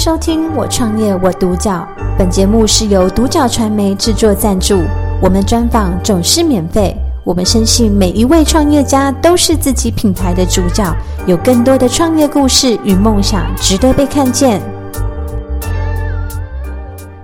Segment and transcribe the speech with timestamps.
[0.00, 1.86] 收听《我创业我独角》，
[2.16, 4.82] 本节目是由独角传媒制作赞助，
[5.20, 6.96] 我们专访总是免费。
[7.22, 10.90] 我们深信每一位创业家都是自己品牌的主角，
[11.26, 14.62] 有更多的创业故事与梦想值得被看见。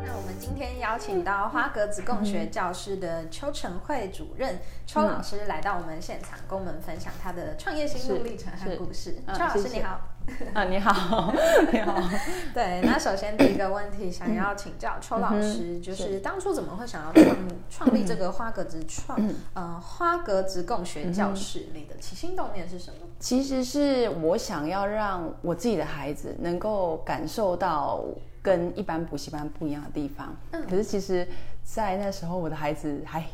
[0.05, 9.17] 那我们今天邀请到花格子共学教室的邱成慧主任邱老师来到我们现场，跟我们分享他的创业心路历程和故事。
[9.33, 9.99] 邱老师你好。
[10.53, 11.33] 啊，你好，
[11.73, 11.95] 你好。
[12.53, 17.37] 对，那首先第一个问题，想要请教邱老师，就是当初怎么会想要创
[17.71, 19.19] 创立这个花格子创
[19.55, 21.67] 呃花格子共学教室？
[21.73, 23.07] 你的起心动念是什么？
[23.19, 28.05] 其实是我想要让我自己的孩子能够感受到
[28.43, 30.35] 跟一般补习班不一样的地方。
[30.51, 31.27] 嗯，可是其实，
[31.63, 33.25] 在那时候我的孩子还。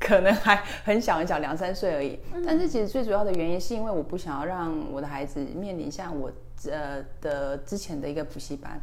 [0.00, 2.18] 可能还很小很小，两三岁而已。
[2.44, 6.32] 但是其实最主要的原因是因为我不想要让我的孩子面临像我
[6.68, 8.80] 呃的之前的一个补习班。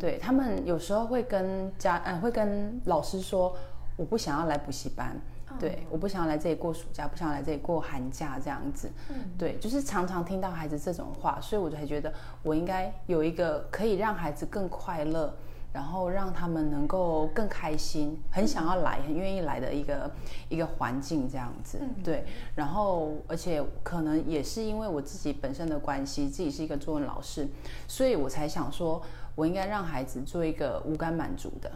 [0.00, 3.54] 对他们有时候会跟家嗯会跟老师说，
[3.96, 5.14] 我不想要来补习班。
[5.60, 8.90] 对，我不想要来这里过暑假，不想要来这里过寒假这样子。
[9.38, 12.12] 对，就是常常听到孩子这种话，所以我才觉得
[12.42, 15.32] 我应该有一个可以让孩子更快乐。
[15.74, 20.08] 然后让他们能够更开心，很想要来，很愿意来的一个
[20.48, 22.24] 一个环境这样子，对。
[22.54, 27.48] 然后，而且可能也是因为我自己本身的关系，自己是一个作文老师，
[27.88, 29.02] 所以我才想说，
[29.34, 31.68] 我应该让孩子做一个无感满足的，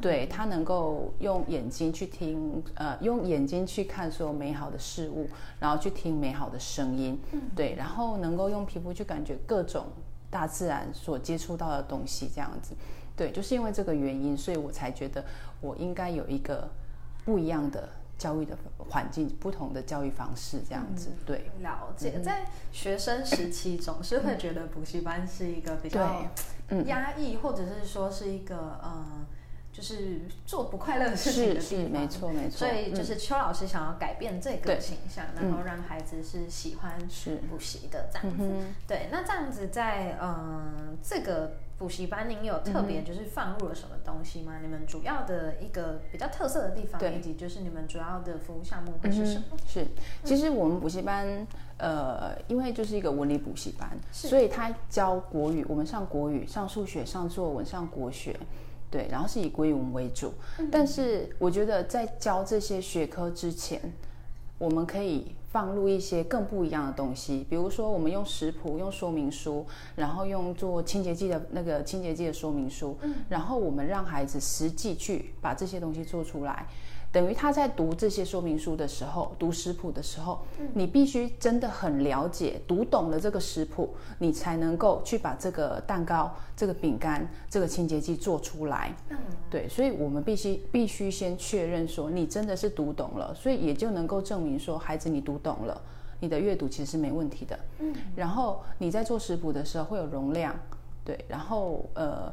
[0.00, 5.28] 对他能够用眼睛去听，呃，用眼睛去看所有美好的事物，
[5.58, 7.18] 然后去听美好的声音，
[7.56, 9.86] 对，然后能够用皮肤去感觉各种
[10.30, 12.76] 大自然所接触到的东西这样子。
[13.20, 15.22] 对，就是因为这个原因，所以我才觉得
[15.60, 16.66] 我应该有一个
[17.22, 21.10] 不一样的教育的环境，不同的教育方式，这样子。
[21.26, 22.18] 对，了解。
[22.20, 26.24] 在学生时期，总是会觉得补习班是一个比较
[26.86, 29.26] 压抑，或者是说是一个嗯，
[29.70, 31.92] 就是做不快乐的事情的地方。
[31.92, 32.56] 没错，没错。
[32.56, 36.98] 所以就是邱老师想要改变这个形象，然后让孩子是喜欢
[37.50, 38.48] 补习的这样子。
[38.88, 41.52] 对，那这样子在嗯这个。
[41.80, 44.58] 补习班，您有特别就是放入了什么东西吗？
[44.60, 49.56] 你们主要的一个比较特色的地方，以及就是你们主要的服务项目会是什么？
[49.66, 49.86] 是，
[50.22, 51.46] 其实我们补习班，
[51.78, 58.38] 呃，因为就是一个文理补习班，所以他教国语，我们上国语、上数学、上作文、上国学，
[58.90, 60.34] 对，然后是以国语文为主。
[60.70, 63.80] 但是我觉得在教这些学科之前，
[64.58, 65.34] 我们可以。
[65.50, 69.66] 放入一些更不一样的东西，比如说我们用食谱、用说明书，
[69.96, 72.96] 然后用做清洁剂的那个清洁剂的说明书，
[73.28, 76.66] 然后我们让孩子实际去把这些东西做出来。
[77.12, 80.40] 等于他在读这些说明书的时候，读食谱的时候，
[80.74, 88.94] 你必须真的很了解、读懂了这个食谱，你才能够去把这个蛋糕、这个饼干、这个清洁剂做出来。
[89.08, 89.16] 嗯，
[89.50, 95.80] 对，所以我们必须必须先确认说你真的是读懂了，所以也就能够证明说孩子你读懂了，
[96.20, 97.58] 你的阅读其实是没问题的。
[97.80, 100.54] 嗯，然后你在做食谱的时候会有容量，
[101.04, 102.32] 对，然后呃。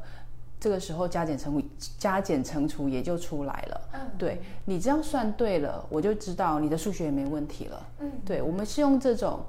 [0.59, 1.63] 这个时候加减乘
[1.99, 3.81] 加减乘除也就出来了。
[3.93, 7.87] 嗯，对你这样算对了，我就知道你的数学也没问题了。
[7.99, 9.39] 嗯，对我们是用这种，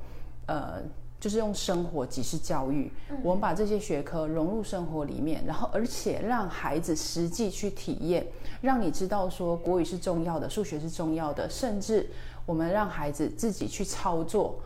[0.47, 0.83] 呃，
[1.19, 2.93] 就是用生活即是教育，
[3.23, 8.27] 我们把这些学科融入生活里面，然后而且让孩子实际去体验，
[8.61, 12.09] 让你知道说国语是重要的，数学是重要的，甚至
[12.45, 14.59] 我们让孩子自己去操作。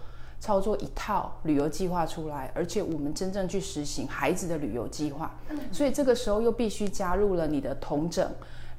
[0.42, 5.32] 操作一套旅游计划出来，而且我们真正去实行孩子的旅游计划，
[5.70, 8.28] 所以这个时候又必须加入了你的同整，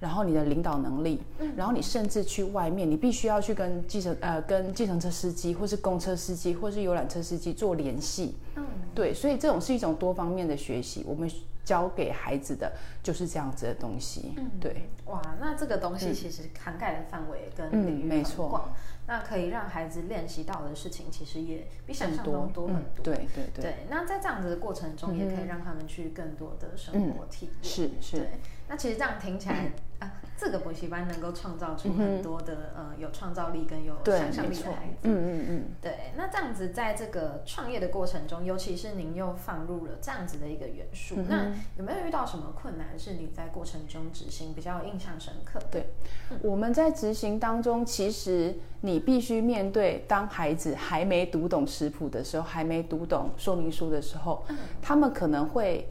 [0.03, 1.21] 然后你的领导能力，
[1.55, 8.35] 然后你甚至去外面，你必须要去跟计程呃跟计程车司机，或是公车司机，或是游览车司机做联系。
[8.57, 11.31] 嗯，对，所以这种是一种多方面的学习，我们
[11.63, 12.69] 教给孩子的
[13.01, 14.33] 就是这样子的东西。
[14.35, 18.73] 嗯，对，哇，那这个东西其实涵盖的范围跟领域很广。
[19.05, 23.03] 那可以让孩子练习到的事情，其实也比想象中多很多。
[23.03, 23.61] 对对对。
[23.61, 27.55] 对，那在这样子的过程中，也可以让他们去更多的生活体验。
[27.61, 28.27] 是是。
[28.73, 34.97] 那其实这样听起来啊，这个补习班能够创造出很多的呃有创造力跟有想象力的孩子。
[35.03, 35.63] 嗯嗯嗯。
[35.79, 45.59] 对，那这样子在这个创业的过程中，尤其是您又放入了这样子的一个元素，那有没有遇到什么困难是你在过程中执行比较印象深刻？
[45.69, 45.93] 对，
[46.41, 54.43] 我们在执行当中，其实你必须面对当孩子还没读懂食谱的时候，还没读懂说明书的时候，
[54.81, 55.87] 他们可能会。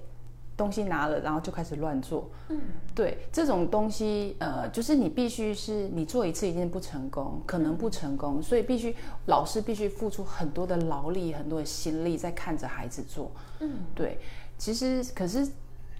[0.56, 2.30] 东西拿了，然后就开始乱做。
[2.48, 2.60] 嗯，
[2.94, 8.94] 对，这种东西，呃，就是你必须是你做一次一定不成功，可能不成功，所以必须
[9.26, 13.30] 老师必须付出很多的劳力、很多的心力在看着孩子做。
[13.60, 14.18] 嗯，对，
[14.58, 15.48] 其实可是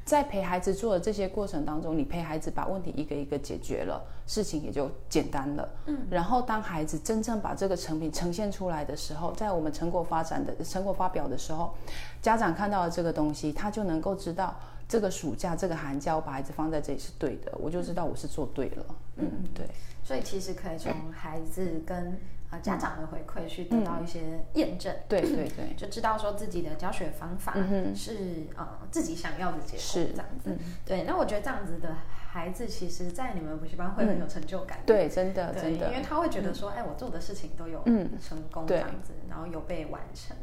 [0.05, 5.69] 在陪孩子做的这些过程当中，你陪孩子把问题一个一个解决了，事情也就简单了。
[5.87, 11.73] 嗯，然后当孩子真正把这个成品呈现出来的时候，在我们成果发展的成果发表的时候，
[12.21, 14.55] 家长看到了这个东西，他就能够知道
[14.89, 18.85] 这个暑假、这个寒假，我把孩子放在这里是对的，我就知道我是做对了。
[19.17, 19.67] 嗯，对。
[20.05, 22.19] 所以其实可以从孩子跟。
[22.53, 27.57] 啊，家长的回馈去得到一些验证，对对 对，就知道说自己的教学方法
[27.97, 30.57] 是呃自己想要的结果，是这样子。
[30.87, 31.97] 对，那我觉得这样子的。
[32.33, 34.79] 孩子其实，在你们补习班会很有成就感。
[34.87, 37.85] 对，真的，真的，因为他会觉得说，哎，我做的事情都有
[38.27, 40.35] 成功这样子，然后有被完成。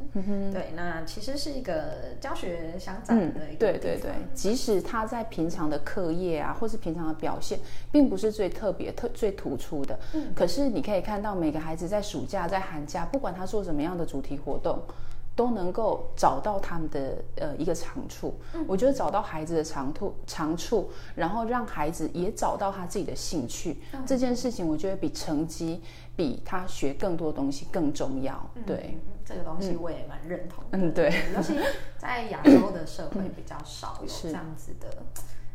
[0.52, 3.58] 对，那其实是一个教学相长的一个。
[3.58, 7.58] 对对对，即使他在平常的课业啊，或是平常的表现，
[7.90, 9.98] 并不是最特别、特最突出的。
[10.12, 10.32] 嗯。
[10.32, 14.80] 可是你可以看到，每个孩子在暑假、在寒假，不管他做什么样的主题活动。
[15.40, 18.38] 都能够找到他们的呃一个长处，
[18.68, 25.80] 我觉得找到孩子的长处长处，然后让孩子也找到他自己的兴趣，这件事情我觉得比成绩
[26.14, 28.50] 比他学更多东西更重要。
[28.66, 30.62] 对，这个东西我也蛮认同。
[30.72, 31.58] 嗯，对，尤其
[31.96, 34.88] 在亚洲的社会比较少有这样子的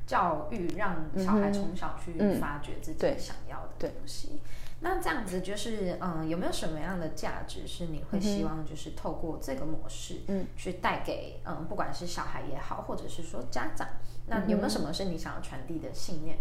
[0.08, 4.42] 教育，让小孩从小去发掘自己想要的东西。
[4.88, 13.88] 那这样子就是，嗯，有没有什么样的价值是你会希望就是透过这个模式，嗯，去带给，嗯，不管是小孩也好，或者是说家长，
[14.28, 16.38] 那有没有什么是你想要传递的信念？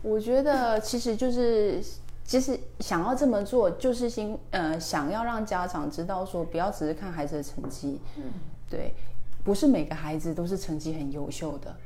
[0.00, 1.84] 我觉得其实就是，
[2.24, 8.22] 其实想要这么做，就是心，呃，想要让家长知道说，不要只是看孩子的成绩，嗯，
[8.70, 8.94] 对，
[9.44, 11.76] 不是每个孩子都是成绩很优秀的，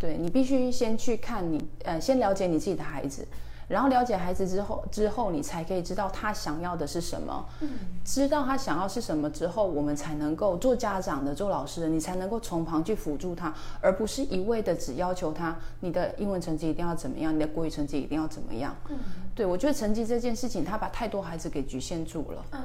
[0.00, 3.24] 对你必须先去看你，呃，先了解你自己的孩子。
[3.68, 7.46] 然后了解孩子之后，之后你才可以知道他想要的是什么。
[7.60, 7.68] 嗯，
[8.02, 18.74] 知道他想要是什么之后，我们才能够做家长的、做老师的，你才能够从旁去辅助他，而不是一味的只要求他，你的英文成绩一定要怎么样，你的国语成绩一定要怎么样。
[18.88, 18.98] 嗯，
[19.34, 22.44] 对我觉得成绩这件事情，他把太多孩子给局限住了。
[22.52, 22.60] 嗯，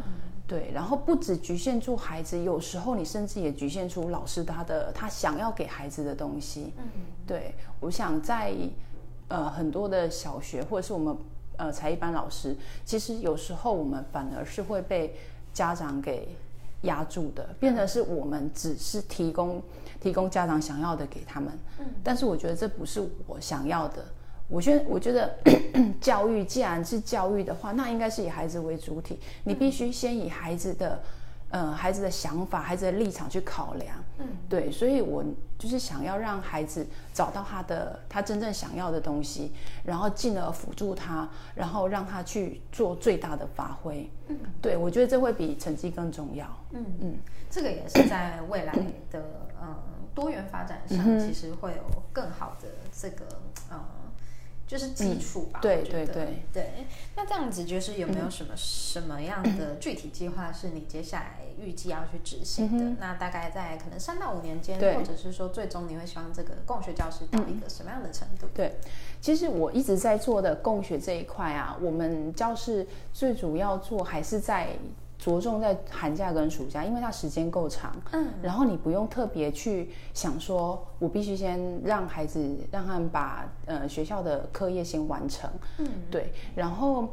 [0.47, 6.73] 对，然后不止局限住孩子，有时候你甚至也局限出老师他的他想要给孩子的东西。
[6.77, 6.83] 嗯，
[7.27, 8.53] 对，我想在。
[9.33, 11.17] 呃，很多的小学或者是我们
[11.57, 15.15] 呃才艺班老师，其实有时候我们反而是会被
[15.51, 16.37] 家长给
[16.83, 19.59] 压住的，变成是我们只是提供
[19.99, 21.51] 提供家长想要的给他们。
[21.79, 24.05] 嗯，但是我觉得这不是我想要的。
[24.47, 25.35] 我觉得我觉得
[25.99, 30.93] 教育既然是教育的话，那应该是以孩子为主体，你必须先以孩子的。
[30.93, 31.22] 嗯，
[31.75, 35.23] 孩子的想法、孩子的立场去考量，嗯，对，所以我
[35.59, 39.53] 就是想要让孩子找到他的他真正想要的东西，
[39.83, 44.09] 然后进而辅助他，然后让他去做最大的发挥。
[44.27, 46.47] 嗯，对，我觉得这会比成绩更重要。
[46.71, 47.17] 嗯嗯，
[47.51, 48.73] 这个也是在未来
[49.11, 49.23] 的
[49.61, 49.75] 嗯
[50.15, 53.25] 多元发展上，其实会有更好的这个
[53.71, 53.79] 嗯。
[54.67, 56.71] 就是基础吧，对对对对。
[57.15, 62.97] 那这样子就是有没有什么什么样的具体计划是你接下来预计要去执行的？
[62.99, 68.47] 那大概在可能三到五年间，或者是说最终你会希望这个共学教师到一个什么样的程度？
[68.53, 68.75] 对，
[69.21, 74.69] 其实我一直在做的共学这一块啊，我们教室最主要做还是在。
[75.23, 87.07] 着重在寒假跟暑假，因为它时间够长，嗯，然后你不用特别去想说，我必须先让孩子让他们把呃学校的课业先完成，嗯，对，然后，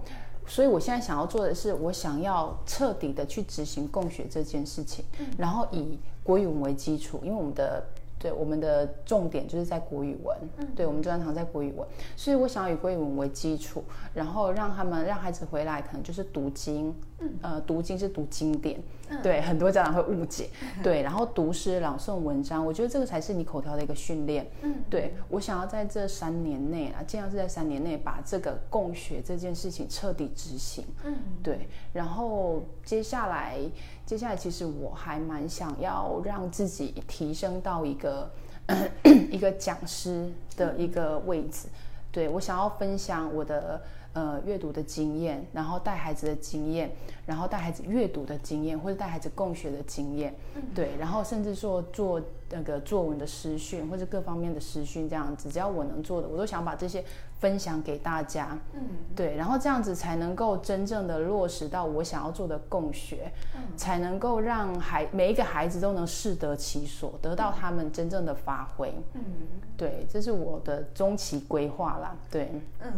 [0.45, 5.27] 所以我现在想要做的是，我想要彻底的去执行共学这件事情，嗯。
[5.39, 7.81] 然后以国语文为基础，因为我们的。
[8.21, 18.79] 对，我们的重点就是在国语文，嗯，对我们专长在国语文，所以我想要以国语文为基础，然后让他们让孩子回来，可能就是读经，嗯，呃，读经是读经典，
[19.23, 20.51] 对，很多家长会误解，
[20.83, 33.59] 对，然后读诗、朗诵文章，我觉得这个才是你口条的一个训练，嗯，对我想要在这三年内啊，尽量是在三年内把这个共学这件事情彻底执行，嗯，对，然后接下来。
[34.11, 38.29] 接下来，其实我还蛮想要让自己提升到一个
[39.31, 41.69] 一个讲师的一个位置。
[42.11, 43.81] 对我想要分享我的
[44.13, 46.91] 呃阅读的经验，然后带孩子的经验，
[47.25, 50.35] 然后带孩子阅读的经验，或者带孩子共学的经验。
[50.75, 57.05] 对，然后甚至说做那个作文的师训，或者各方面的师训这样子，只要我能做的，我都想把这些。
[57.41, 58.83] 分享给大家，嗯，
[59.17, 69.23] 对，然后这样子才能够真正的落实到我想要做的共学，嗯，才能够让孩每一个孩子都能适得其所，得到他们真正的发挥，嗯，
[69.75, 72.93] 对，这是我的中期规划啦，对，嗯，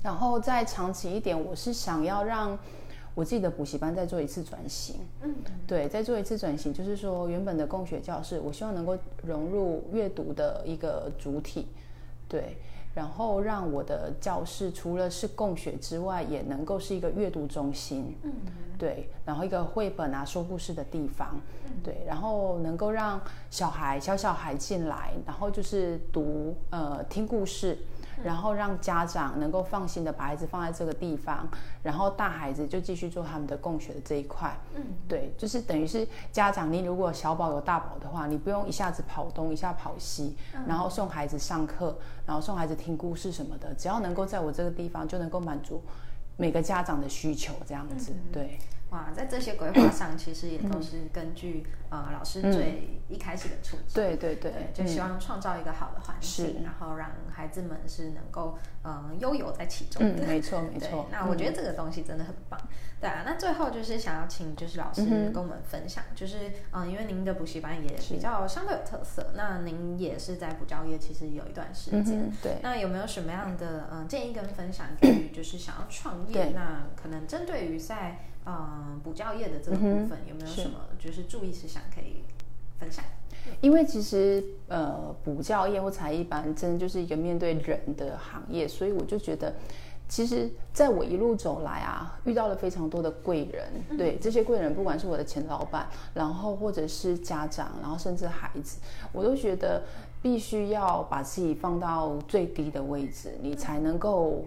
[0.00, 2.56] 然后再长期一点，我是想要让。
[3.18, 4.94] 我自己的补习班再做一次转型。
[5.22, 5.34] 嗯，
[5.66, 11.66] 对，再做一次转型，就是说原本的共学教室，我希望能够融入阅读的一个主体，
[12.28, 12.56] 对。
[12.94, 18.32] 然后让我的教室除了是共学之外，也能够是一个阅读中心，嗯，
[18.78, 21.40] 对，然后一个绘本啊说故事的地方，
[21.82, 23.20] 对，然后能够让
[23.50, 27.78] 小孩小小孩进来，然后就是读呃听故事。
[28.24, 31.48] 然后让家长能够放心的把孩子放在这个地方，
[31.82, 34.56] 然后大孩子就继续做他们的供学的这一块。
[34.74, 41.96] 嗯，对，就是等于是家长，你如果小宝有大宝的话，你不用一下子跑东一下跑西，然后送孩子上课，
[42.26, 45.82] 然后送孩子听故事什么的，只要能够在我这个地方，就能够满足
[46.36, 48.58] 每个家长的需求，这样子，对。
[48.90, 61.06] 哇，在这些规划上，其实也都是根据呃老师最一开始的初衷，对对对，就希望创造一个好的环境，然后让孩子们是能够嗯悠游在其中的，没错没 错。
[61.12, 62.58] 那我觉得这个东西真的很棒，
[62.98, 63.24] 对啊。
[63.26, 72.56] 那最后就是想要请就是老师跟我们分享，就是嗯，因为您的补习班也比较相对有特色，那您也是在补教业其实有一段时间，对。
[72.62, 78.18] 那有没有什么样的嗯建议跟分享， 给予就是想要创业，那可能针对于在
[78.50, 82.24] 嗯，补教业的这个部分有没有什么就是注意事项可以
[82.80, 83.04] 分享？
[83.60, 89.54] 因为其实呃，补教业或才艺班真的就是一个面对人的行业，所以我就觉得，
[90.08, 93.98] 其实在我一路走来啊，遇到了非常多的贵人。
[93.98, 98.78] 对这些贵人，不管是我的前老板，然后或者是家长，然后甚至孩子，
[99.12, 99.82] 我都觉得
[100.22, 104.46] 必须要把自己放到最低的位置，你才能够。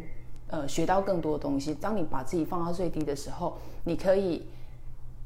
[0.52, 1.74] 呃，学到更多的东西。
[1.74, 4.46] 当你把自己放到最低的时候，你可以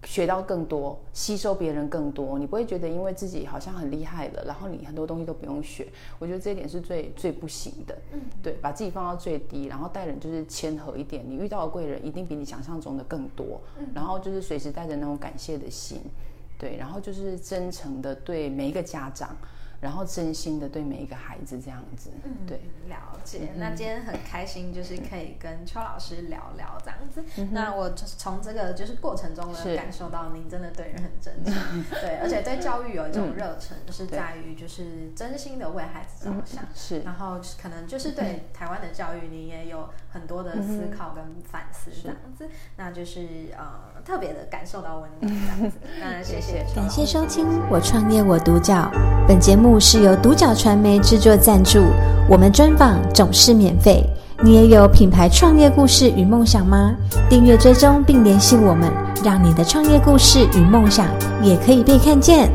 [0.03, 2.37] 学到更多，吸收别人更多。
[2.37, 5.87] 你不会觉得因为自己好像很厉害了，然后你很多东西都不用学。
[6.19, 7.97] 我觉得这一点是最最不行的。
[8.13, 11.25] 嗯，对，把自己放到最低，然后待人就是谦和一点。
[11.27, 13.59] 你遇到的贵人一定比你想象中的更多。
[13.79, 15.99] 嗯，然后就是随时带着那种感谢的心，
[16.59, 19.35] 对，然后就是真诚的对每一个家长。
[19.85, 23.51] 然后真心的对每一个孩子这样子，嗯，对，了解。
[23.55, 27.23] 那今天很开心，就是可以跟邱老师聊聊这样子。
[27.51, 36.65] 那我从这个就是过程中呢，感受到您真的对人很真诚，对，而且对教育有一种热忱，是在于就是真心的为孩子着想。
[36.73, 42.47] 是，然后可能就是对台湾的教育，你也有很多的思考跟反思这样子。
[42.77, 43.19] 那就是
[43.57, 45.77] 呃，特别的感受到温暖 这样子。
[45.99, 48.89] 那谢谢，感谢收听《我创业我独角》
[49.27, 49.53] 本节。
[49.55, 51.79] 目是由独角传媒制作赞助，
[52.29, 54.07] 我们专访总是免费。
[54.43, 56.93] 你也有品牌创业故事与梦想吗？
[57.29, 58.91] 订阅追踪并联系我们，
[59.23, 61.07] 让你的创业故事与梦想
[61.41, 62.49] 也可以被看见。